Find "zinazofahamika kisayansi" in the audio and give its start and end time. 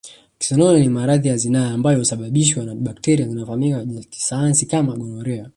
3.27-4.65